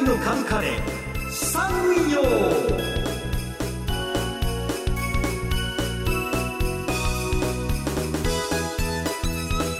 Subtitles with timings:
[0.00, 0.78] 界の株価で
[1.30, 2.22] 資産運用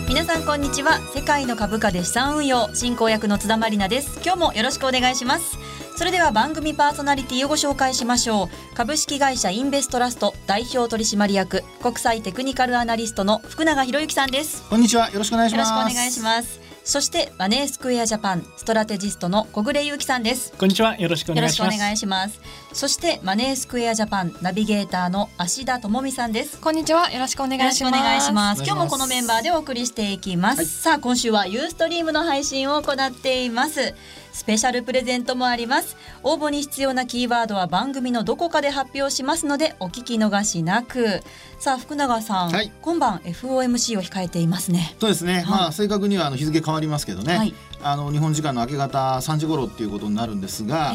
[0.09, 0.98] 皆さんこんにちは。
[1.14, 4.21] 世界の株価で資産運用進行役の津田まりなです。
[4.22, 5.57] 今日もよろしくお願いします。
[5.96, 8.77] それでは番組パーソナリティをご紹介しましょう。
[8.77, 14.68] 株式会社インベストラスト代表取締役国際テクニカルアナリストの福永博之さんです。
[14.68, 15.11] こんにちは。
[15.11, 20.96] よろしくお願いしよろますしくお願いしますそしてマネースクエアジャパンストラテジストの小暮優樹さんですこんにちは。
[20.98, 21.75] よろしくお願いします。
[21.75, 22.40] しくお願いします
[22.72, 27.11] そしてマネースクエアジャパンナビゲーターの芦田智美さんですこんにちは。
[27.11, 28.62] よろしくお願いします。
[28.64, 30.64] 今日もこのメンバーでお送りしていきます。
[30.64, 33.94] さあ今週はユーストリームの配信を行っています。
[34.33, 35.97] スペシャルプレゼントもあります。
[36.22, 41.22] 応募に必要なキーワードは番組のどこかで発表しますのでお聞き逃しなく。
[41.58, 44.94] さあ福永さん、はい今晩 FOMC を控えていますね。
[44.98, 50.92] そうですね、まあ正確にはあの日付変わりますけどね、はいあの日本時間の明け方3時頃っていうことになるんですが、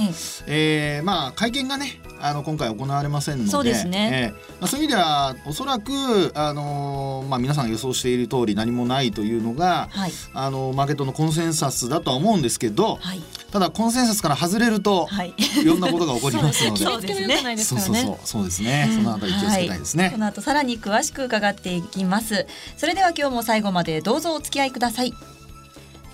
[0.48, 1.02] ええ。
[1.02, 4.34] ーまあ会見がねあの今回行われませんのでそうですね。
[4.36, 10.12] えーまあ、そういう意味ではおそらく、あのーまあ、皆さんが予想している通り何もないというのが、はい。
[10.34, 13.22] あのマーケットのコンセンサスだとは思うんですけど、はい。
[13.52, 15.34] ただコンセンサスから外れると、はい。
[15.62, 16.86] い、ろんなことが起こりますので。
[16.86, 17.58] そうですね。
[17.58, 17.80] そう。
[17.80, 18.46] そうそうそう。
[18.46, 22.46] ですね、そのあたり気をつけたいですね、この後さらに詳しく伺っていきます。
[22.78, 25.14] それでは今日も最後までどうぞお付き合いください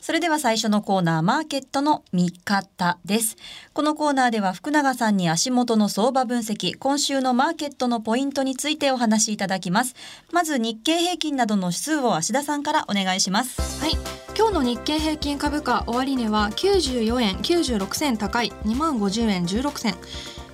[0.00, 3.36] それでは最初のコーナーマーケットの見方です
[3.72, 9.94] このコーナーでは福永さんに足元の相場分析今週のマーケットのポイントについてお話しいただきます
[10.32, 14.20] まず日経平均などの指数を芦田さんからお願いしますはい。
[14.40, 19.94] 今日の日経平均株価終値は94円96銭高い2万50円16銭。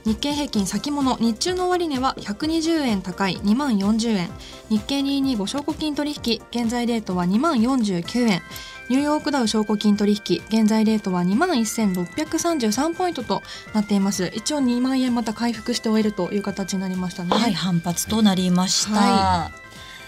[0.05, 4.29] 日経平均先物日中の終値は120円高い2万40円。
[4.71, 8.43] 日経225証拠金取引現在レートは2万49円。
[8.89, 13.43] ニューヨークダウ証拠金取引現在レートは2万1633ポイントと
[13.75, 14.31] なっています。
[14.35, 17.31] 一応2万円また回復して終えるという形になりましたね。
[17.31, 19.51] はい反発となりました、は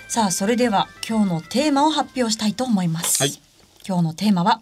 [0.06, 3.32] さあそれでは今日のテーマを発表したいと思います、はい。
[3.86, 4.60] 今日のテーマは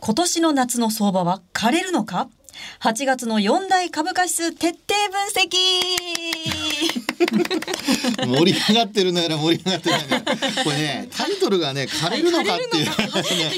[0.00, 2.28] 今年の夏の相場は枯れるのか？
[2.80, 4.78] 8月の4大株価指数徹底
[5.10, 5.50] 分析。
[8.26, 10.24] 盛り上がってるなら盛り上がってるなら
[10.64, 13.50] これねタイトルがね枯れるのかっていう話ね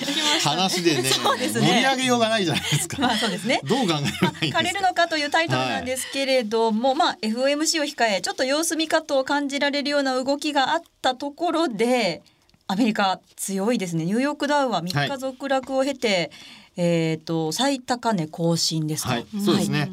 [0.43, 1.11] 話でねね。
[1.11, 3.01] 盛り上げようがないじゃないですか。
[3.01, 3.61] まあそうですね。
[3.65, 3.95] どう考
[4.43, 4.47] え。
[4.47, 12.23] 枯れるのかというタイトルなんですけれども、まあ FOMC を控えちょっと様子見方を感じられるような動きがあったところで
[12.67, 14.05] アメリカ強いですね。
[14.05, 16.31] ニューヨークダウは3日続落を経て、
[16.77, 19.91] えっ、と最高値更新ですか、はい、そうですね。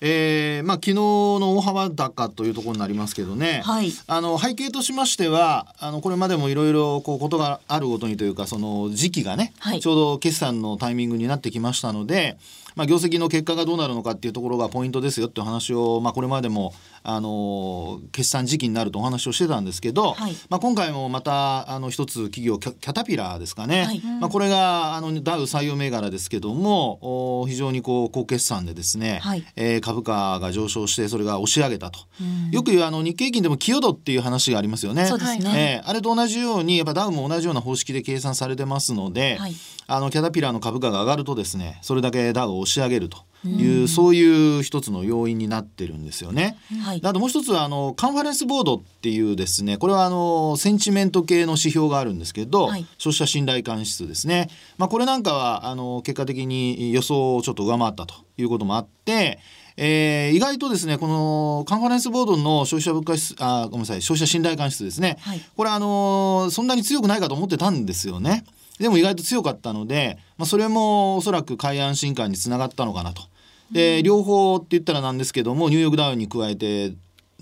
[0.00, 3.90] えーまあ昨日の大幅高というところになりますけどね、はい。
[4.06, 9.80] あの背景としましてはあのこれまでもいろいろこうことがあるごとにというかその時期がね、はい。
[9.80, 12.36] ちょうど決算のタイミングになってきましたので、
[12.76, 20.34] まあ、業績の結果がどうなるのかっていうところがポイントですよっていう話を、まあ、これまでもあの決算時期になるとお話をしてたんですけど、はい。
[20.48, 24.00] まあ、今回もまたあの一つ企業キャキャタピラーですかね、はい。
[24.20, 29.44] まあ、これがあのダウ採用銘柄ですけどもお非常にこう高決算でですね、はい。
[29.56, 32.00] えー株価が上昇してそれが押し上げたと、
[32.50, 35.06] よく言うあの日経平均でも寄与度っていう話がありますよね。
[35.06, 39.54] そうですね、えーあれと同じようにやっぱダウも同じような方式で計算されてますので、はい。
[39.86, 43.18] あのキャタピラーの株価が上がるとですねそれだけダウを押し上げると。
[43.46, 46.56] いう、そういう一つの要因になってるんですよね。
[46.82, 47.00] はい。
[47.00, 52.86] であともう一つはあのカンファレンスボードっていうですねこれはあのセンチメント系の指標があるんですけど、はい。
[52.98, 54.48] 消費者信頼感指数ですね、
[54.78, 59.38] まあ、これなんかはあの結果的に予想をちょっと上回ったということもあって、
[59.76, 65.40] えー意外とですねこのカンファレンスボードの消費者物価指数あごめんなさい消費者信頼感指数ですね、はい。
[65.56, 68.44] これあのそんなに強くないかと思ってたんですよね。
[68.78, 73.22] でも意外と強かったので、まあ、それもおそらく海安進化につながったのかなと。
[73.70, 76.92] で、両方って言ったらなんですけどもニューヨークダウンに加えて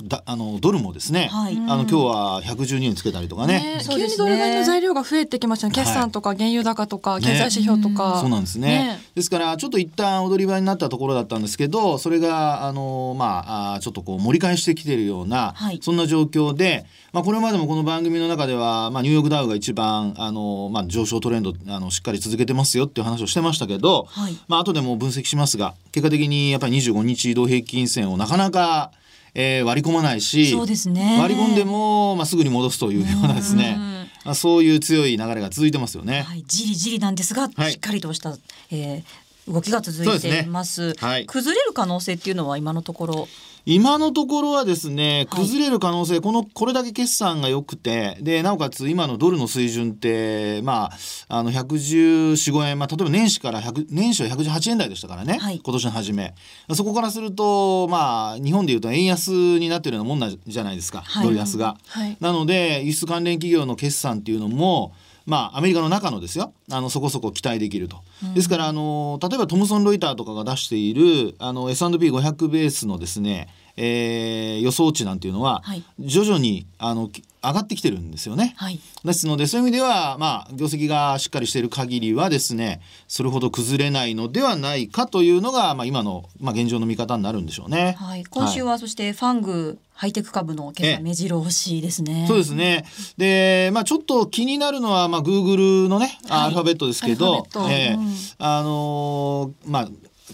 [0.09, 1.57] だあのドルもですね、はい。
[1.57, 3.53] あの今日は112円つけたりとかね。
[3.53, 3.81] ね。
[3.89, 5.75] 急にドル買いの材料が増えてきましたね。
[5.75, 8.21] 決算とか原油高とか経済指標とか。
[8.21, 9.01] そうなんですね。
[9.15, 15.79] ですからちょっと一旦踊り場になったところだったんですけどそれがあのまああちょっとこう盛り返してきているような、はい。
[15.83, 24.37] そんな状況で、まあ、これまでもこの番組の中では、まあ、ニューヨークダウが一番あの、まあ、上昇トレンドあのしっかり続けてますよっていう話をしてましたけど、はい。
[24.49, 28.93] まあ後でも分析しますが結果的にやっぱり25日移動平均線をなかなか、
[29.35, 31.19] えー割り込まないしそうですね。
[31.21, 33.77] 割り込んでも、まあ、すぐに戻すというようなですね、
[34.25, 36.23] まあ、そういう強い流れが続いてますよね。
[36.23, 37.73] はい、じりじりなんですが、はい。
[37.73, 38.37] しっかりとした、
[38.71, 39.03] えー
[39.49, 40.89] 動きが続いています。
[40.89, 40.95] ね。
[40.99, 41.27] はい。
[41.27, 43.29] 崩れる可能性っていうのは今のところ？
[43.65, 45.41] 今のところはですねはい。
[45.43, 50.91] 崩れる可能性、このこれだけ決算が良くてでなおかつ今のドルの水準ってま
[51.29, 55.61] ああの11415円、まあ、例えば年始から100年始は118円台でしたからね、はい。
[55.63, 56.35] 今年の初め。
[56.75, 61.25] そこからするとまあ日本でいうと円安になってるようなもんなんじゃないですか、はい。
[61.25, 61.77] ドル安が。
[61.87, 62.17] はい。
[62.21, 64.93] なので輸出関連企業の決算っていうのも
[65.27, 66.53] まあ、アメリカの中のですよ。
[66.71, 68.03] あのそこそこ期待できると、
[68.35, 78.55] ですからあの例えばトムソン・ロイターとかが出しているあの S&P500 ベースのですね、えー予想値なんていうのは、はい徐々にあのき上がってきてるんですよね。
[78.57, 78.79] はい。
[79.05, 87.97] ですのでそういう意味ではまあ業績がしっかりしている限りはですねそれほど崩れないのではないかというのが、まあ、今の、まあ、現状の見方になるんでしょうね。
[87.99, 88.25] はい。
[88.25, 92.27] 今週はそしてファングハイテク株の決ええ算目白押しですね。
[92.29, 92.85] そうですね。
[93.17, 99.89] で、まあちょっと気になるのはまあ Google のね、はいアルファベットですけどええうんあのーまあ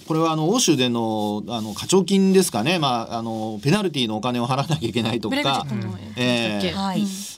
[0.06, 5.66] これはあの欧州でのあの課徴金ですかね、まああのペナルティーのお金を払わなきゃいけないとか。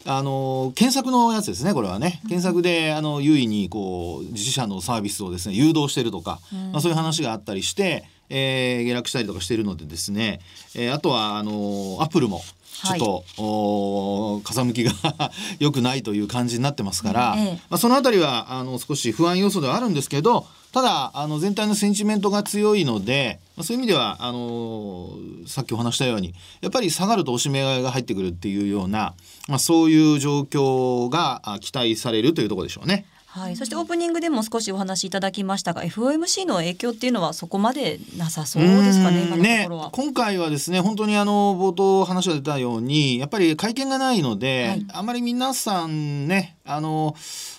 [0.06, 2.20] あの検索のやつですねこれはね。
[2.22, 6.40] 検索であの優位にこう自社のサービスをですね誘導してるとか、
[6.72, 10.40] まあ、そういう話があったりして、えー下落したりとかしているのでですね、
[10.74, 12.42] えーあとはあのアップルも
[12.82, 14.92] ちょっと、おー風向きが
[15.58, 25.10] 良くないという感じになってますから、ええまあ、そのあたりはあの少し不安要素ではあるんですけどただあの全体のセンチメントが強いので、まあ、そういう意味ではあの
[25.46, 29.14] さっきお話したようにやっぱり下がるとおしめ買いが入ってくるっていうような、
[29.48, 33.04] まあ、そういう状況があ期待されるというところでしょうね。
[33.32, 33.56] はい。
[33.56, 39.22] そしてオープニングでも少しお話しいただきましたが、FOMC の影響っていうのはそこまでなさそうですかね。
[39.22, 39.90] 今のとねころは。
[39.92, 47.14] 今回はですね本当にあの冒頭話が出たようにやっぱり会見がないので、はいあまり皆さんねあの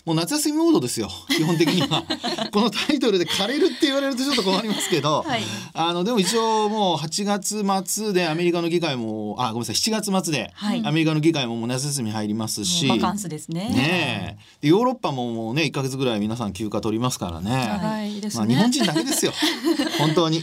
[0.06, 1.10] もう夏休みモードですよ。
[1.30, 2.04] 基本的には。
[2.52, 5.42] このタイトルで枯れるって言われるとちょっと困りますけど、はい。
[5.74, 9.76] あのでも一応もう8月末でアメリカの議会もあごめんなさい。
[9.76, 10.82] 7月末ではい。
[10.84, 13.70] アメリカの議会ももう夏休み入りますし、もうバカンスですね。
[13.70, 14.62] ねえ。
[14.62, 17.50] でヨーロッパももうね1か月ぐらい皆さん休暇取りますからね。
[17.50, 18.56] 長いまあ、ね。
[18.56, 19.34] 日本人だけですよ。
[20.00, 20.42] 本当に。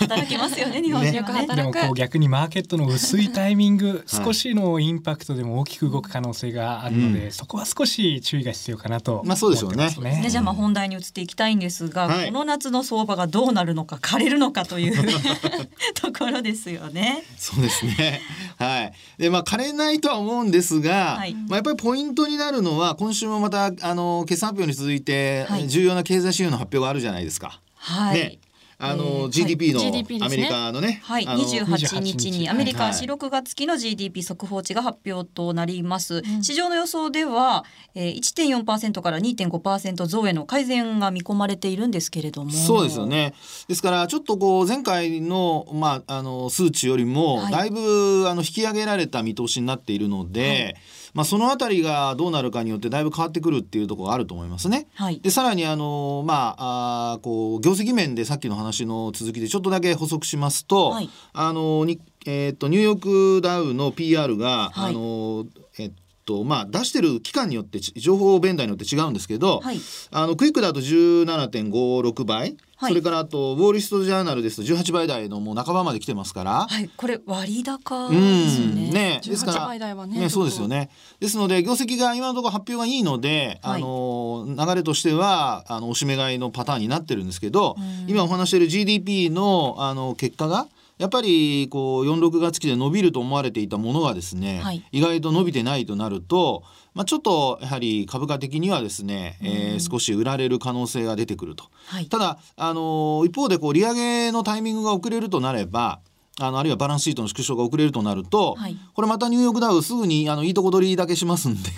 [0.00, 1.32] 働けますよね、日本人は。
[1.32, 1.46] ね。
[1.56, 7.32] でもこう逆にマーケットの薄いタイミング、少しのインパクトでも大きく動く可能性があるので、うん。
[7.32, 14.96] そこは少し注意が必要かなと思ってまあそうでしょうねね、じゃあまあ本題に移っていきたいんですが、はいこの夏の相場がどうなるのか枯れるのかという
[15.94, 17.24] ところですよね。
[17.36, 18.20] そうですね。
[18.58, 18.92] はい。
[19.18, 27.60] で、まあ、枯れないとは思うんですが、はいまあ、やっぱりポイントになるのは、今週もまた、あの、決算発表に続いて、はい重要な経済指標の発表があるじゃないですか。
[27.74, 28.18] はい。
[28.18, 28.38] ね。
[28.80, 29.80] あの、えー GDP の、
[30.24, 31.00] アメリカのね。
[31.04, 36.22] はい、あの28日にアメリカはい4、6月期の GDP 速報値が発表となります。
[36.42, 42.50] 市場の予想では、えー、1.4%から2.5%増への改善が見込まれているんですけれども。
[42.50, 43.06] そうですよ。
[43.06, 43.34] ね。
[43.68, 50.76] ですから、ちょっとこう、前回の、まあ、あの、数値よりも、はいだいぶ、あの、引き上げられた見通しになっているので、
[51.14, 54.86] まあ、そのあたりがどうなるかによってだいぶ変わってくるっていうところがあると思いますね。
[54.94, 55.20] はい。
[55.20, 65.46] でさらにあのまああーこう業績面でさっきの話の続きでちょっとだけ補足しますと、はいあのにえっ、とニューヨークダウの PR が、はいあの
[65.78, 65.92] えっ
[66.24, 69.80] とまあ出してる期間によってち情報弁台によって違うんですけど、はい。
[70.10, 72.92] あのクイックだと17.56倍、はい。
[72.92, 76.66] それからあとウォール・リスト・ジャーナルですと18倍台のもう半ばまで来てますから。
[76.68, 78.16] はい、これ割高うで
[78.48, 78.90] すよんね。
[78.90, 80.90] ね、ですから18倍台はねそうですよね。
[81.18, 83.82] ですので業績が今のところ発表がいいので、はい。
[83.82, 88.10] あの流れとしてはあのおしめ買いのパターンになってるんですけど、うん。
[88.10, 90.68] 今お話している GDP のあの結果が
[91.00, 96.62] やっぱりこう46月期で伸びると思われていたものがですね、はい意外と伸びてないとなると、
[96.94, 101.64] まあ、ちょっとやはり株価的にはですね、えー少し売られる可能性が出てくると。
[101.86, 102.06] はい。
[102.06, 106.00] ただ、あの一方でこう利上げのタイミングが遅れるとなれば
[106.38, 111.70] あのあるいはバランスシートの縮小が遅れるとなると、はいこれまたニューヨークダウすぐにあのいいとこ取りだけしますんで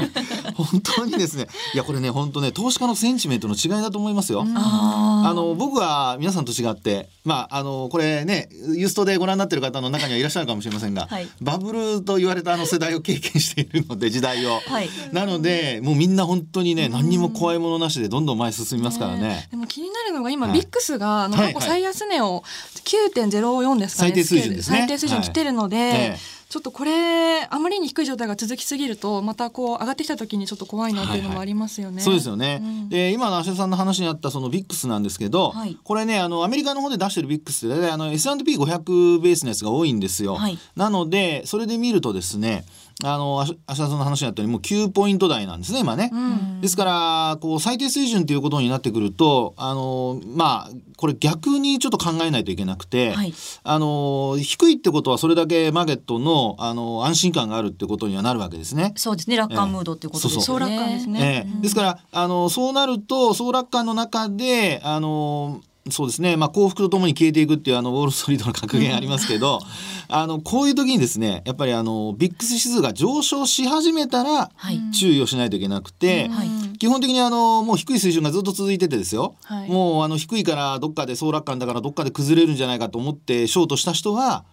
[0.56, 4.46] 本当にですねいやこれね本当ね投資家のセンチメントの違いだと思いますよ。
[4.54, 14.60] ああの僕は皆さんと違ってまああのこれねユーストでご覧になってる方の中にはいらっしゃるかもしれませんが、はいバブルと言われたあの世代を経験しているので時代を。
[14.66, 14.88] はい。
[15.12, 19.48] なのでもうみんな本当にね何にも怖いものなしでどんどん前に進みますからね。
[19.50, 22.42] でも気になるのが今、はいビックスがあのはい過去最安値を
[22.84, 32.02] 9.04ですかね、最低水準ですね最低水準来てるので、ええちょっとこれあまりに低い状態が続きすぎるとまたこう上がってきた時にちょっと怖いなっていうのもありますよね。
[32.02, 32.58] そうですよね。
[32.60, 40.34] うんで今の芦田さんの話にあったそのビックスなんですけど、はいこれねあのアメリカの方で出してるビックスって大体あの S&P500 ベースのやつが多いんですよ。
[40.34, 42.64] はいなのでそれで見るとですね
[43.04, 46.10] あの芦芦田さんの話にあったようにもう9ポイント台なんですね今ね。
[46.12, 58.92] うんですからこう最低水準ということになってくるとあのまあこれ逆にちょっと考えないといけなくて、はいあの低いってことはそれだけマーケットのあの安心感があるってことにはなるわけですね。
[58.96, 60.44] そうですね楽観ムードってことですよね。
[60.44, 69.60] そう楽観ですねええですからあのそうなると総楽観の中であのそうですね、まあ、幸福とともに消えていくっていうあのウォール・ストリートの格言ありますけど
[70.08, 74.80] あのこういう時にですねやっぱりあのビックス指数が上昇し始めたらはい。
[74.92, 76.78] 注意をしないといけなくて、はい。
[76.78, 79.68] 基本的にあのもう低い水準がずっと続いててですよ、はい。
[79.68, 84.44] もうあの低いからどっかで総楽観だからどっかで崩れるんじゃないかと思ってショートした人は、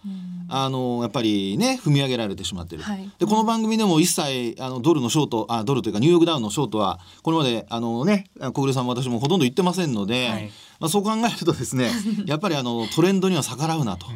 [0.50, 3.12] あのやっぱりね踏み上げられてしまってる、はい。
[3.20, 10.52] でこの番組でも一切あのドルのショートあドルというかニューヨークダウンのショートはこれまであのね小暮さんも私もほとんど言ってませんので、はい。
[10.80, 11.90] まあ、そう考えるとですね
[12.26, 14.08] やっぱりあのトレンドには逆らうなと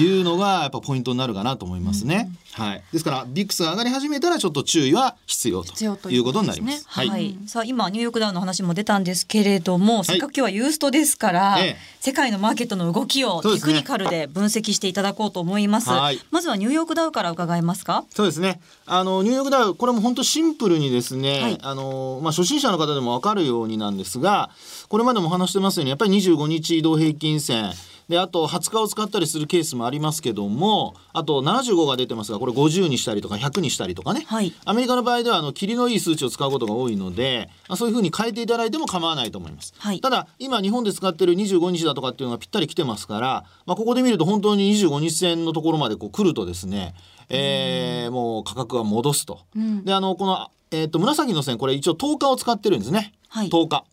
[0.00, 2.30] いうのがやっぱポイントになるかなと思いますね。
[2.52, 6.84] はい、ですからビックスが上がり始めたらちょっと注意は必要と必要といううこととになります。
[6.86, 11.76] はい、さあ今ニューヨークダウンの話も出たんですけれども、せっかく今日はユーストですから、ええ。
[12.00, 15.73] 世界のマーケットの動きをテクニカルで分析していただこうと思います。
[15.80, 18.04] はいまずはニューヨークダウから伺えますか？
[18.10, 18.60] そうですね。
[18.86, 24.50] あのニューヨークダウこれも本当シンプルにですね、はいあのまあ初心者の方でもわかるようになんですが、
[24.88, 27.72] これまでも話してますようにやっぱり25日移動平均線
[28.08, 34.24] であと20日を使ったりするケースもありますけども、あと75が出てますがこれ50にしたりとか100にしたりとかね。
[34.26, 39.74] はいアメリカの場合ではあの霧のいい数値を使うことが多いので、まあ、そういうふうに変えていただいても構わないと思います。
[39.78, 46.94] はいただ今日本で使ってる25日だとかっていうのがぴったり来てますから、まあ、ここで見ると本当に25日線のところまでこう来るとですね、
[47.28, 49.40] えーもう価格は戻すと。
[49.56, 53.12] うんであのこの、えー、と紫の線これ一応10日を使ってるんですね。
[53.28, 53.84] はい10日。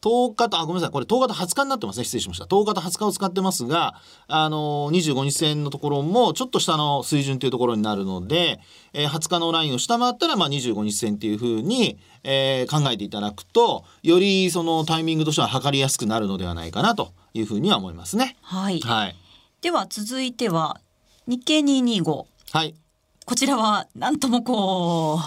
[0.00, 0.92] 10日と、あ、ごめんなさい。
[0.92, 2.04] これ10日と20日になってますね。
[2.04, 2.44] 失礼しました。
[2.44, 3.94] 10日と20日を使ってますが、
[4.28, 8.60] あのー、25日線のところもちょっと下の水準というところになるので、
[8.92, 18.36] えー20日のラインを下回ったら、まあ、25日線っていうふうに、えー考えていただくと、よりそのタイミングとしては測りやすくなるのではないかなというふうには思いますね。
[18.42, 18.80] はい。
[18.80, 19.16] はい。
[19.60, 20.80] では続いては
[21.26, 22.24] 日経225。
[22.52, 22.74] はい。
[23.24, 25.20] こちらはなんともこ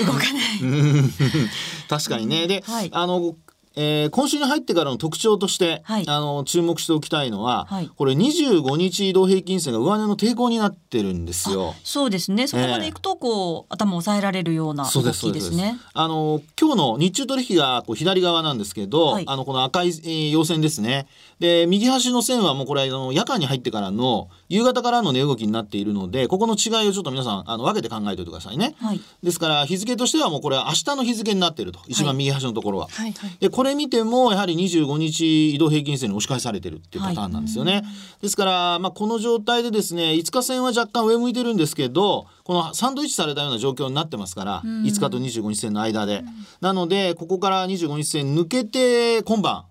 [0.00, 0.32] う動かない。
[1.88, 2.46] 確かにね。
[2.46, 3.34] で、はいあの、
[3.80, 11.74] えー今週に入ってからの特徴として、はいあの注目しておきたいのは、はいこれ25日移動平均線が上値の抵抗になってるんですよ。
[11.84, 12.48] そうですね。
[12.48, 15.78] そこまで行くとこう、頭を押さえられるような動そうですそうですすね。
[15.94, 21.06] あの今日の日中取引がこう左側なんですけど、はいあのこの赤い、えー陽線ですね。
[21.38, 28.74] で右端の線はもうこれあの夜間に入ってからの夕方からの値動きになっているので、ここの違いをちょっと皆さんあの分けて考えておいてくださいね。
[28.80, 29.00] はい。
[29.22, 32.88] ですから日付としてはもうこれは明日の日付になっていると一番右端のところは。
[32.90, 37.82] はいはいでこれ見てもやはり25日移動平均線に押し返されてるっていうパターンなんですよね。
[38.20, 46.24] ですから、まあ、この状態でですね5日線は若干上向いてるんですけどこのサンドイッチされたような状況になってますから5日と25日線の間で。
[46.60, 49.64] なのでここから25日線抜けて今晩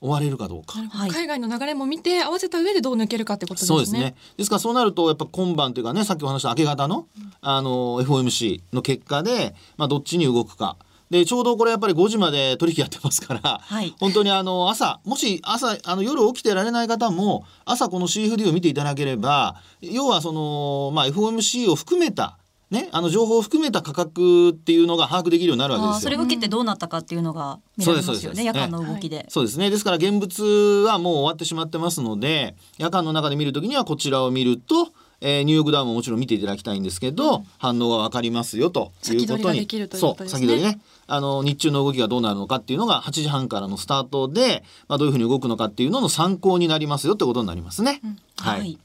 [0.00, 0.78] 終われるかどうか。
[0.78, 3.68] はい海外の流れも見て合わせた上でどう抜けるかってことですね。
[3.68, 4.14] そうですね。
[4.36, 7.06] ですからそうなるとやっぱ今晩というかねさっきお話した明け方の
[7.40, 10.76] あの FOMC の結果でまあどっちに動くか。
[11.10, 22.38] でちょうどこれやっぱり5時まで取引やってますから、はい本当にあの朝もし朝あの夜起きてられない方も朝この CFD を見ていただければ要はそのまあ FOMC を含めた
[22.70, 26.00] ねあの情報を含めた価格っていうのが把握できるようになるわけですよ。
[26.02, 28.44] それを受けてどうなったかっていうのが見られますよね。
[28.44, 29.26] 夜間の動きで。
[29.28, 29.70] そうですね。
[29.70, 34.88] ですから現物はもう終わってしまってますので、夜間の中で見るときにはこちらを見ると、
[35.20, 39.60] えーニューヨークダウンももちろん見ていただきたいんですけど、反応がわかりますよということに。
[39.60, 40.80] 先取りねそう、先取りね。
[41.06, 48.00] あの、日中の動きがどうなるのかっていうのが8時半からのスタートで、まあ、どういうふうに動くのかっていうのの参考になりますよってことになりますね。
[48.36, 48.78] はい。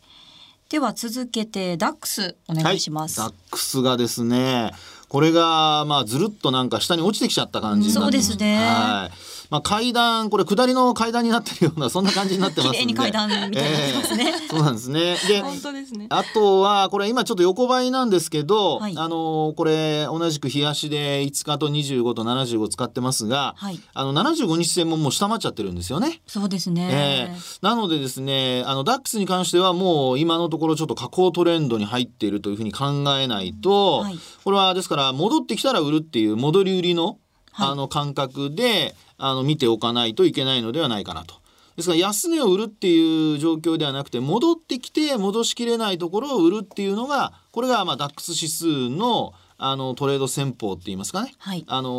[0.70, 3.20] では続けてダックスお願いします。
[3.20, 4.72] はい、ダックスがですね
[5.08, 12.78] これがまあずるっとなんか下に落ちてきちゃった感じになってそうですねはいまあ、階段これ下りの階段になってるようなそんな感じになってますんで。
[12.80, 13.62] 綺麗に階段みたいにな
[14.16, 14.32] ね。
[14.32, 14.48] ええ。
[14.50, 15.16] そうなんですね。
[15.28, 16.08] で本当ですね。
[16.10, 18.98] あとはこれ今ちょっと横ばいなんですけど、はい。
[18.98, 23.80] あのこれ同じく日足で5日と25と75使ってますが、はい。
[23.94, 26.24] あの75日線ももう下回っちゃってるんですよね。
[26.26, 26.90] そうですね。
[26.92, 27.38] ええ。
[27.62, 34.18] なのでですねあのダックスに関してはもう今のところちょっと下降トレンドに入っているというふうに考えないと、はい。
[34.44, 37.18] これはですから戻ってきたら売るっていう戻り売りの,、はい
[37.54, 41.36] あの感覚であの見ておかないといけないのではないかなと。
[41.76, 51.90] ですから安値を売るっていう状況ではなくて戻ってきて戻しきれないところを売るっていうのがこれがまあダックス指数のあのトレード戦法って言いますかね、はいあの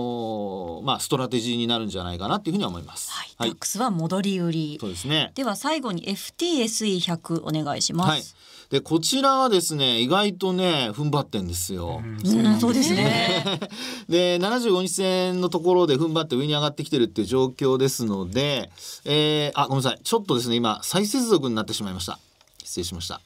[0.83, 3.11] ーまあストラテジーになるんじゃないかなっていうふうには思います。
[3.11, 5.33] はい、はい DAX は戻り売りそうですね。
[5.35, 8.23] では最後に FTSE100 お願いします、はい。
[8.71, 12.03] でこちらはですね意外とね踏ん張ってんですよ。
[12.05, 13.61] うん、そうですね。
[14.09, 18.71] で75日線のところで踏ん張って上に上がってきてるっていう状況ですので、
[19.05, 20.01] えー、あごめんなさい。
[20.03, 22.19] ちょっとですね今再接続になってしまいました。
[22.63, 23.21] 失礼しました。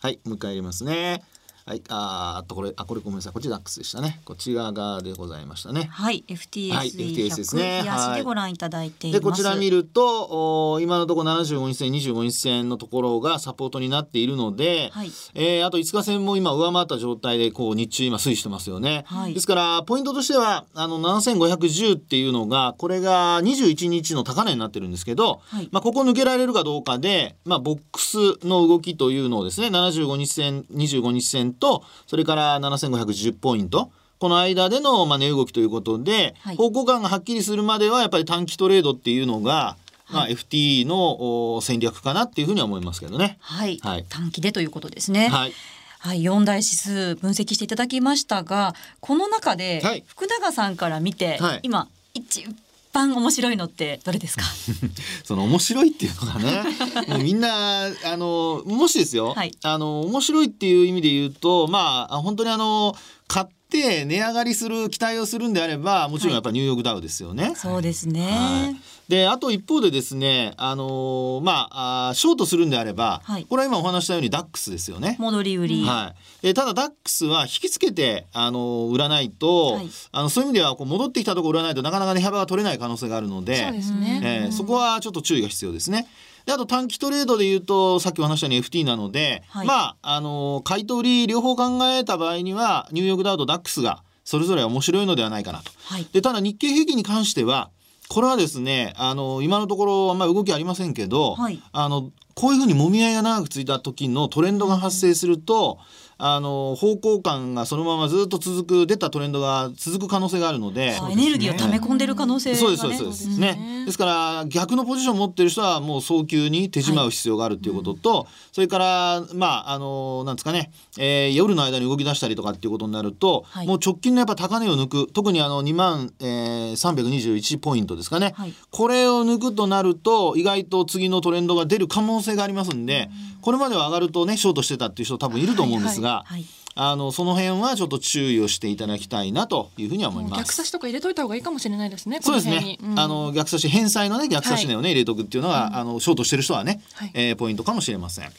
[0.00, 1.22] はいもう一回やりますね
[1.64, 3.32] はいあーあとこれあこれごめんなさい。
[3.32, 4.20] こっち DAX でしたね。
[4.24, 5.88] こちら側でございましたね。
[5.90, 7.84] はい、はい FTSE100 FTS ですね。
[8.16, 9.18] でご覧いただいていま。
[9.18, 28.16] ですこちら見るとお今のところ75日線25日線のところがサポートになっているので、はいえーあと5日線も今上回った状態でこう日中今推移してますよね、はいですからポイントとしてはあの7510っていうのがこれが21日の高値になってるんですけど、はいまあ、ここ抜けられるかどうかで、まあ、ボックス
[28.46, 33.90] の動きというのをですね75日線25日線とそれから7510ポイント。
[34.18, 36.56] この間でのまあ値動きということで、はい。
[36.56, 39.76] 方向感がはっきりするまではやっぱり短期トレードっていうのが、
[40.12, 43.38] まあ、FT のお戦略かなっていうふうには思いますけどね。
[43.40, 44.06] はい、はい。
[44.08, 45.28] 短期でということですね。
[45.28, 45.52] はい。
[45.98, 50.04] はい、4大指数分析していただきましたが、この中ではい。
[50.06, 51.60] 福永さんから見て、はい。
[51.62, 52.46] 今一
[52.92, 54.44] 番面白いのってどれですか？
[55.24, 56.62] その面白いっていうのがね
[57.08, 62.94] もうみんなあのもしですよ、はいあの面白いっていう意味で言うとまあ本当にあの
[63.26, 67.54] 買って値上がりする期待をするんであればもちろんやっぱりニューヨークダウですよね。
[67.56, 68.22] そうですね。
[68.30, 68.76] はい、
[69.12, 75.16] であと一方でですね、あのまああーショートするんであれば、はいこれは今お話ししたようにダックスですよね。
[75.18, 75.84] 戻り売り。
[75.84, 84.20] はい、でただダックスは引きつけてあの売らないと、はいあのそういう意味ではこう戻ってきたところ売らないとなかなか値幅が取れない可能性があるのでそうですね。
[84.24, 86.08] えーそこはちょっと注意が必要ですね。
[86.46, 95.70] であと短期トレードで言うとさっきお話したように FT なので、はいまああの買い取り両方考えた場合にはニューヨークダウとダックスがそれぞれ面白いのではないかなと。
[95.84, 96.06] はい。
[96.14, 97.70] でただ日経平均に関しては
[98.08, 101.62] これはですねあの今のところあんまり動きありませんけど、はい。
[101.72, 105.78] あのこういうふうにもみ合いが長く続いた時のトレンドが発生すると、
[106.18, 110.96] あの方向感がそのままずっと続く出たトレンドが続く可能性があるので。
[111.00, 112.60] あエネルギーを溜め込んでる可能性が、ね。
[112.60, 112.98] そうですそうです。
[112.98, 113.84] そうですね。
[113.86, 123.66] ですから逆のポジションを持ってる人はもう早急に手締まう必要があるっていうことと、それからまああのなんですかね、えー夜の間に動き出したりとかっていうことになると、はい。
[123.66, 125.12] もう直近のやっぱ高値を抜く。
[125.12, 128.54] 特にあの2万、えー、321ポイントですかね、はい。
[128.70, 133.10] これを抜くとなると意外と次のトレンドが出る可能性がありますんで、
[133.42, 140.38] これまでは上がるとねショートしてたっていう人多分いると思うんですが、はいあのその辺はちょっと注意をしていただきたいなというふうには思います。
[140.38, 142.20] 逆差しとか入れといた方がいいかもしれないですね。
[142.22, 142.78] そうですね。
[142.82, 148.30] うんあの逆差し返済のね逆差し値をね、入れとくっていうのが、あのショートしてる人はね、はいえーポイントかもしれません。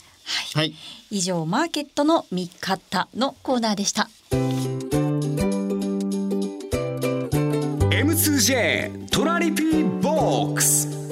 [0.56, 0.74] はい。
[1.12, 4.10] 以上マーケットの見方のコーナーでした。
[7.92, 11.03] M2J トラリピーボックス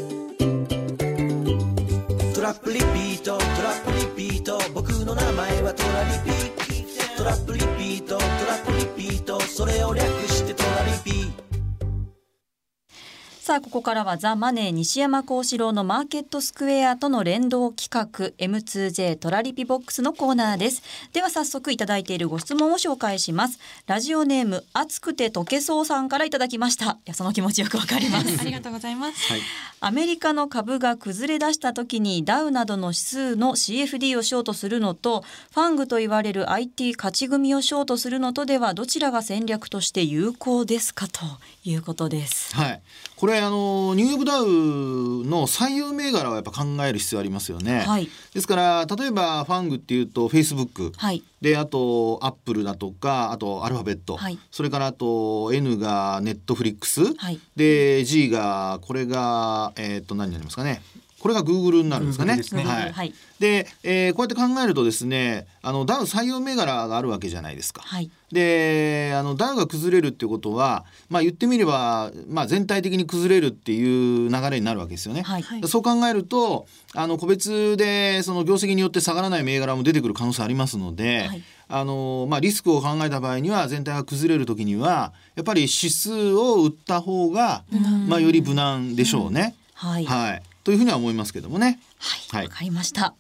[2.42, 3.38] トラップリピート。
[3.38, 4.58] トラップリピート。
[4.74, 7.24] 僕の名前はトラリピート。
[7.24, 8.18] ラップリピート。
[8.18, 9.40] トラップリピート。
[9.42, 10.31] それを略して
[13.52, 29.18] さあここからはザ・マネー西山幸四郎のマーケットスクエアとの連動企画 M2J トラリピボックスのコーナーですでは早速いただいているご質問を紹介しますラジオネーム熱くて溶けそうさんからいただきましたいやその気持ちよくわかります ありがとうございます。
[29.84, 41.08] アメリカの株が崩れ出した時にダウなどの指数の CFD をショートするのとファングと言われる IT 勝ち組をショートするのとではどちらが戦略として有効ですか？
[41.08, 41.20] と
[41.64, 42.56] いうことです。
[42.56, 42.82] はい。
[43.18, 47.80] これあのニューヨークダウの採用銘柄はやっぱ考える必要ありますよね。
[47.82, 48.10] はい。
[48.34, 50.92] ですから例えばファングっていうとフェイスブック。
[50.98, 51.24] はい。
[51.42, 54.38] であとアップルだとかあとアルファベット、はい。
[54.52, 57.40] それからあと N がネットフリックス、はい。
[57.56, 60.82] で G がこれがえっ、と何になりますかね？
[61.22, 62.36] これが Google になるんですかね。
[62.36, 62.92] ねはい。
[62.92, 67.82] はいで、えーこうやって考えるとですねあのダウ採用銘柄があるわけじゃないですか。
[67.84, 75.24] はいであのダウが崩れるっていうことは、まあ、言ってみれば、まあ、全体的に崩れるっていう流れになるわけですよね。
[75.24, 87.64] はいはいそう考えるとあの個別でその業績によって下がらない銘柄も出てくる可能性ありますので、はいあのまあ、リスクを考えた場合には全体が崩れる時にはやっぱり指数を売った方が、
[88.08, 89.56] まあ、より無難でしょうね。
[89.74, 91.80] はいはい、というふうには思いますけどもね。
[91.98, 93.16] はい、はいわかりました。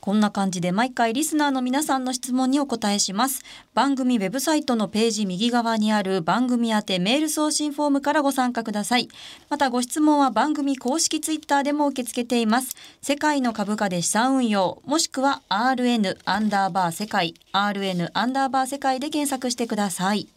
[0.00, 3.42] こんな感じで毎回リスナーの皆さんの質問にお答えします。
[3.74, 9.08] 番組ウェブサイトのページ右側にある番組宛てメール送信フォームからご参加ください。
[9.50, 12.74] またご質問は番組公式ツイッターでも受け付けています。
[13.02, 20.28] 世界の株価で資産運用、もしくは RN アンダーバー世界、RN アンダーバー世界で検索してください。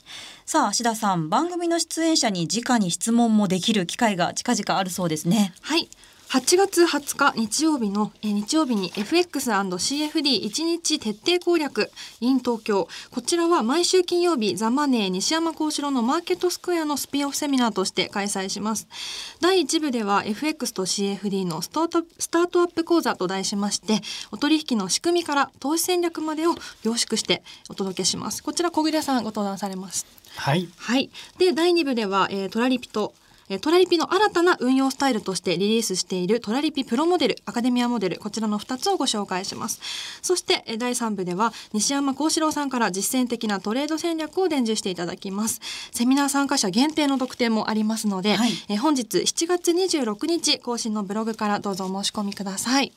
[0.45, 5.53] さあ、芦田さん、番組の出演者に直に質問もできる機会が近々あるそうですね。
[5.61, 5.87] はい。
[6.33, 11.91] 8月20日日曜日の、えー日曜日に FX&CFD1 日徹底攻略
[12.21, 12.87] in 東京。
[13.11, 18.87] こちらは毎週金曜日ザ・マネー西山幸四郎のマーケットスクエアのスピンオフセミナーとして開催します。
[19.41, 28.41] 第1部では FX と CFD のスタートスタートアップ講座と題しましてお取引の仕組みから投資戦略までを凝縮してお届けします。
[28.41, 30.07] こちら小暮さんご登壇されます。
[30.35, 30.67] はい。
[30.77, 31.11] はい。
[31.37, 33.13] で、第2部では、えートラリピと、
[33.49, 39.79] えートラリピの新たな運用スタイルとしてリリースしているトラリピプロモデル、アカデミアモデル、こちらの2つをご紹介します。
[40.21, 45.61] そして、えー第3部では、西山幸四郎さんから実践的なトレード戦略を伝授していただきます。
[45.91, 52.91] セミナー参加者限定の特典もありますので、はいえー本日7月26日更新のブログからどうぞお申し込みください。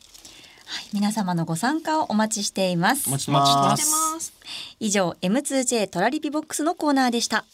[0.93, 3.11] 皆様のご参加をお待ちしていますお。
[3.13, 3.33] 待ちして。
[3.33, 4.33] ます。
[4.81, 7.45] 以上 M2J トラリピボックスのコーナーでした。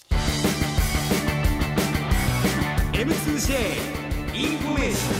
[3.02, 3.52] M2J
[4.32, 5.14] インフォメーション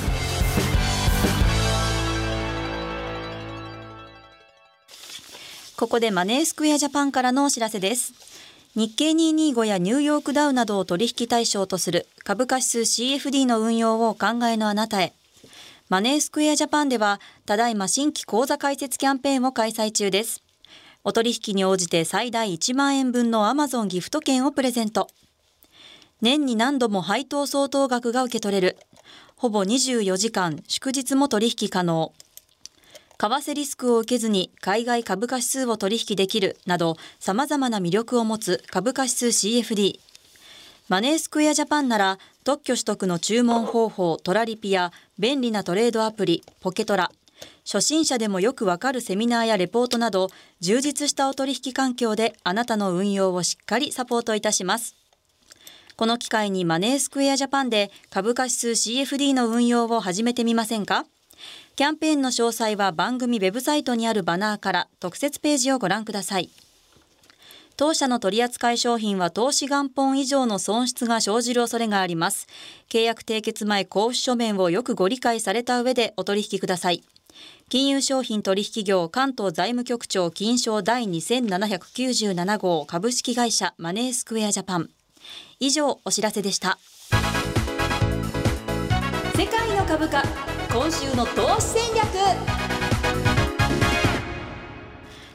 [5.77, 8.13] ここでマネースクエアジャパンからのお知らせです。
[8.77, 15.13] 日経225やニューヨークダウなどを取引対象とする株価指数 CFD の運用をお考えのあなたへ。
[15.89, 20.41] マネースクエアジャパンでは、ただいま新規口座開設キャンペーンを開催中です。
[21.03, 25.09] お取引に応じて最大1万円分の Amazon ギフト券をプレゼント。
[26.23, 28.79] 年に何度も配当相当額が受け取れる。
[29.35, 32.13] ほぼ24時間、祝日も取引可能。
[33.19, 39.99] 為替リスクを受けずに海外株価指数を取引できるなど様々な魅力を持つ株価指数 CFD。
[40.89, 47.11] マネースクエアジャパンなら特許取得の注文方法トラリピや便利なトレードアプリポケトラ。
[47.65, 50.29] 初心者でもよくわかるセミナーやレポートなど
[50.61, 55.02] 充実したお取引環境であなたの運用をしっかりサポートいたします。
[56.03, 61.07] この機会にマネースクエアジャパンで株価指数 CFD の運用を始めてみませんか？
[61.77, 66.51] キャンペーンの詳細は番組ウェブサイトにあるバナーから特設ページをご覧ください。
[67.77, 72.49] 当社の取扱い商品は投資元本以上の損失が生じる恐れがあります。
[72.91, 77.05] 契約締結前交付書面をよくご理解された上でお取引ください。
[77.69, 84.91] 金融商品取引業関東財務局長金賞第2797号株式会社マネースクエアジャパン。
[85.65, 86.81] 以上お知らせでした。
[89.37, 90.25] 世界の株価
[90.73, 92.03] 今週の投資戦略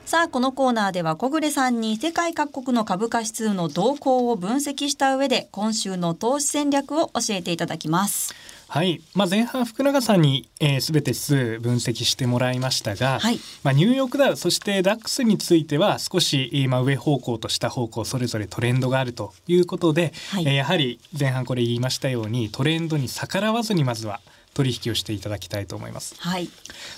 [0.06, 8.34] さあこのコーナーでは小暮さんに世界各国の株価指数の動向を分析した上で今週の投資戦略を教えていただきます
[8.70, 13.40] はい、まあ、前半福永さんに、えー、全て指数分析してもらいましたが、はい。
[13.64, 20.46] まあ、ニューヨークダウそしてダックスについては少し、えーまあ、上方向と下方向それぞれトレンドがあるということで、はい。
[20.46, 24.20] えーやはり前半これ言いましたようにトレンドに逆らわずにまずは
[24.56, 26.16] 取引をしていただきたいと思います。
[26.18, 26.50] はい。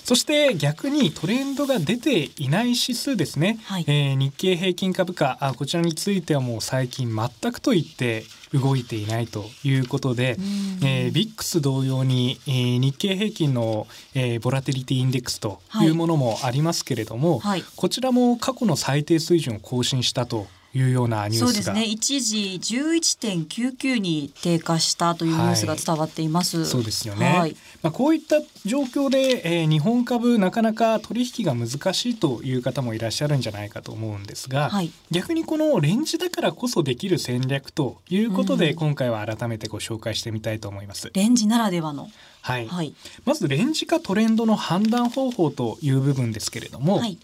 [0.02, 3.84] そして逆にトレンドが出ていない指数ですね、はい。
[3.86, 10.36] えー日経平均株価あこちらについてはもう最近全くと言って動いていないということで、
[10.82, 17.64] えー、ビックス同様に、えー日経平均の、えーボラテリティインデックスというものもありますけれども、はい。
[17.76, 21.46] こちらも過去の最低水準を更新したというようなニュースが。
[21.46, 21.84] そうですね。
[21.84, 27.56] 一時11.99に低下したというニュースが伝わっています、そうですよね、はい。
[27.82, 34.90] まあ、こういった状況で、えー日本株なかなか取引が難しいという方もいらっしゃるんじゃないかと思うんですが、はい。
[35.10, 38.76] 逆にこのレンジだからこそできる戦略ということで、うん。
[38.76, 41.10] 今回は改めてご紹介してみたいと思います。
[41.14, 42.08] レンジならではの
[42.42, 42.94] はい、はい。
[43.24, 47.18] まずレンジかトレンドの判断方法という部分ですけれども、はい。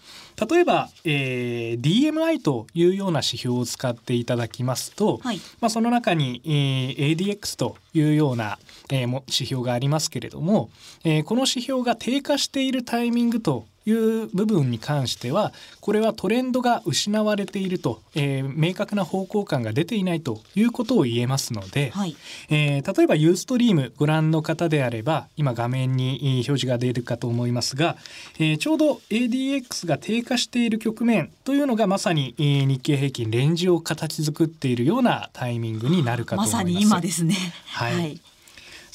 [0.49, 5.41] 例えば、えー DMI というような指標を使っていただきますと、はい。
[5.59, 8.59] まあ、その中に、えー ADX というような、
[8.91, 10.69] えーも指標がありますけれども、
[11.03, 22.15] えーこの指標が低下しているタイミングという部分に関してはこれはトレンドが失われていると、えー明確な方向感が出ていないということを言えますので、はい。
[22.49, 27.97] えー例えばユーストリームご覧の方であれば今画面にえー表示が出るかと思いますが、
[28.39, 36.63] えーちょうど ADX が低下している局面というのがまさに、えー日経平均レンジを形作っているようなタイミングになるかと思います。
[36.65, 37.35] まさに今ですね。
[37.67, 38.19] はい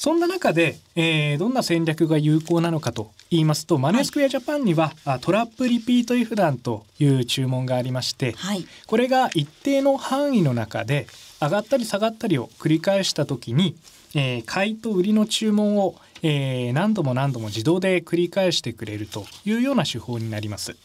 [0.03, 11.07] そんな中で、えーどんな戦略が有効なのかと言いますとマネースクエアジャパンには、あトラップリピートイフダンという注文がありまして、はいこれが一定の範囲の中で
[11.41, 13.77] 上がったり下がったりを繰り返した時に、
[14.13, 20.75] えー買いと売りの注文を、えー何度も何度も自動で繰り返してくれるというような手法になります。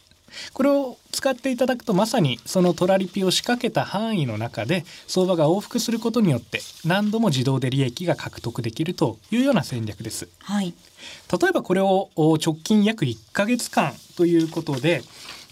[0.53, 10.29] これを使っていただくとまさにそのトラリピを仕掛けた範囲の中で相場が往復することによって何度も自動で利益が獲得できるというような戦略です。
[10.41, 10.75] はい
[11.41, 15.03] 例えばこれをお直近約1ヶ月間ということで、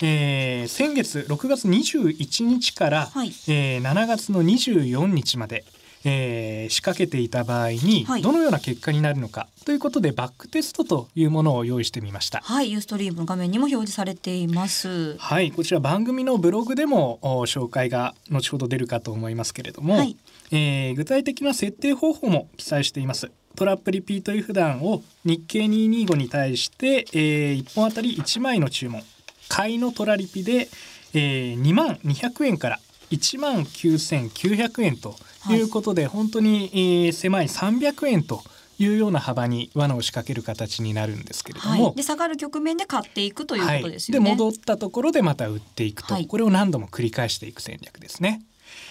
[0.02, 5.64] えー先月6月21日から、はいえー7月の24日まで、
[6.08, 12.40] えー仕掛けていた場合にはいどのような結果になるのかということでバックテストというものを用意してみました。
[12.42, 20.16] はいユーストリームの画面にも表示されていますはい、こちら番組のブログでもお紹介が後ほど出るかと思いますけれども、はい
[20.52, 23.30] えー具体的な設定方法も記載しています。
[23.56, 29.02] トラップリピートイフダンを日経225に対して、え1本あたり1枚の注文
[29.48, 30.68] 買いのトラリピで、
[31.14, 35.16] え2万200円から1万9900円と
[35.50, 35.60] い。
[35.60, 38.42] うことで、本当に、えー狭い300円と
[38.78, 41.94] いうような幅に罠を仕掛ける形になるんですけれども、はい。
[41.94, 46.26] で下がる局面で買っていくということですよね、はい、で戻ったところでまた売っていくと、はい。
[46.26, 48.42] これを何度も繰り返していく戦略ですね。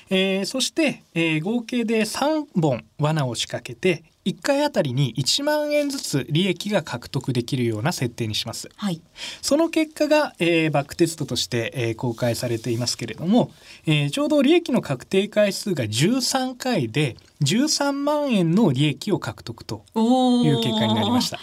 [0.10, 8.70] えーそして、えー合計で3本罠を仕掛けて1回あたりに1万円ずつ利益が獲得できるような設定にします。
[8.76, 9.02] はい
[9.42, 13.52] その結果が、えーバックテストとして、えー公開されていますけれども、
[13.86, 21.40] えーちょうど利益の確定回数が13回で13万円の利益を獲得とおいう結果になりました。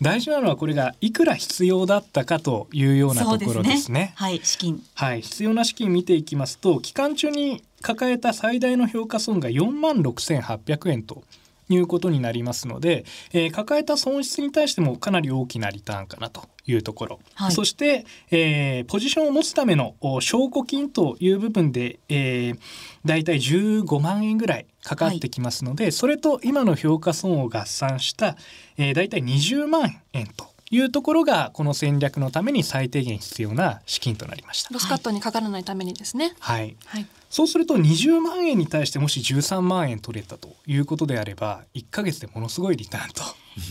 [0.00, 4.12] 大事なのはこれがいくら必要だったかというようなところですね。
[4.16, 11.22] はい資金はい、必要な資金見ていきますと期間中に抱えた最大の評価損が4万6800円と
[11.68, 22.58] いうことになりますので、えー抱えた損失に対してもかなり大きなリターンかなというところ、はいそして、えーポジションを持つためのお証拠金という部分で、えー、
[23.04, 28.36] だいたい15万円ぐらいかかってきますので、それと今の評価損を合算した、
[28.76, 34.70] えー、だいたい20万円というところがこの戦略のために最低限必要な資金となりました。
[34.72, 36.34] ロスカットにかからないためにですね。
[36.40, 37.06] はい、はい。
[37.30, 43.22] そうすると20万円に対してもし13万円取れたということであれば1ヶ月でものすごいリターンと。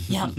[0.10, 0.34] いやはい。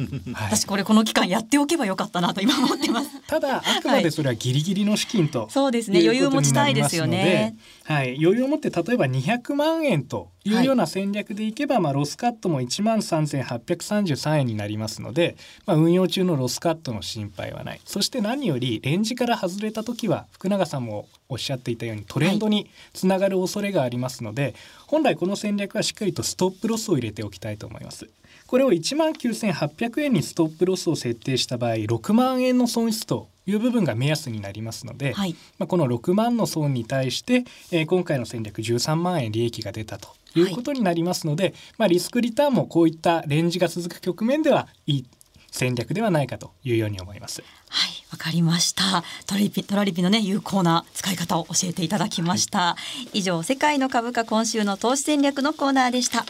[0.50, 3.20] 私これこの期間やっておけばよかったなと今思ってます。
[3.26, 6.00] ただあくまでそれはギリギリの資金と、そうですね。
[6.02, 7.57] 余裕持ちたいですよね。
[7.87, 17.81] ではい、余裕を持って例えば200万円というような戦略でいけば、まあ、ロスカットも1万3833円になりますので、まあ、運用中のロスカットの心配はない。
[17.85, 24.55] そして何よりレンジから外れた時は福永さんもおっしゃっていたようにトレンドにつながる恐れがありますので、
[24.87, 28.09] 本来この戦略はしっかりとストップロスを入れておきたいと思います。
[28.47, 45.07] これを1万9800円にストップロスを設定した場合6万円の損失という部分が目安になりますので、はいまあ、この6万の損に対して、えー今回の戦略13万円利益が出たということになりますので、まあ、リスクリターンもこういったレンジが続く局面ではいい
[45.50, 47.42] 戦略ではないかというように思います。
[47.68, 49.04] はいわかりました。
[49.26, 52.76] トラリピトラリピのね有効な使い方を教えていただきました、
[53.12, 56.24] 以上世界の株価今週の投資戦略のコーナーでした。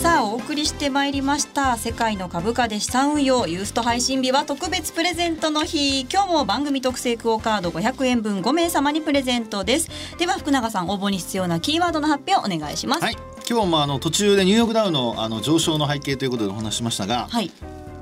[0.00, 1.76] さあお送りしてまいりました。
[1.76, 6.02] 世界の株価で資産運用ユースト配信日は特別プレゼントの日。
[6.02, 9.90] 今日も番組特製クオカード500円分5名様にプレゼントです。
[10.18, 13.04] では福永さん応募に必要なキーワードの発表お願いします。
[13.04, 13.16] はい。
[13.48, 17.50] 今日もあの途中でニューヨークダウのあの上昇の背景ということでお話ししましたが、はい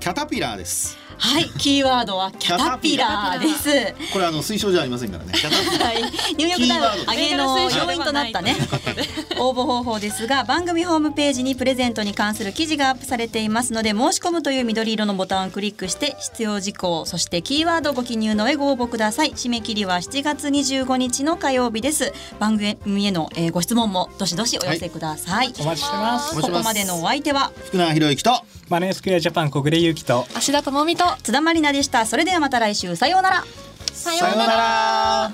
[0.00, 0.96] キャタピラーです。
[1.20, 4.12] はいキーワードはキャタピラーです。
[4.12, 5.32] これあの推奨じゃありませんからね。
[5.34, 5.88] キャタピラー。
[5.88, 6.02] はい、
[6.34, 8.56] ニューヨークダウン上げの要因となったね。
[9.38, 19.32] 応募方法ですが番組ホームページにプレゼントに関する記事がアップされていますので申し込むという緑色のボタンをクリックして必要事項そしてキーワードをご記入の上ご応募ください。
[19.32, 22.12] 締め切りは7月25日の火曜日です。
[22.38, 26.34] 番組への、えーご質問もどしどしお寄せください、お待ちしてます。
[26.37, 32.04] ここまでのお相手は福永博之とマネースクエアジャパン小暮優樹と芦田智美と津田まりなでした。
[32.04, 33.44] それではまた来週さようなら。
[33.92, 35.33] ささようなら。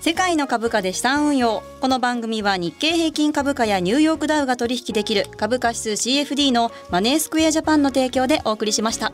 [0.00, 1.64] 世界の株価で資産運用。
[1.80, 9.12] この番組は日経平均株価やニューヨークダウが取引できる株価指数 CFD のマネースクエアジャパンの提供でお送りしました。